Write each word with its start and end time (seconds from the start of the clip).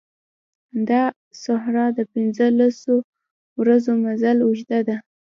دا 0.89 1.03
صحرا 1.43 1.85
د 1.97 1.99
پنځه 2.13 2.47
لسو 2.59 2.95
ورځو 3.61 3.91
مزل 4.03 4.37
اوږده 4.45 4.79
ده. 4.87 4.97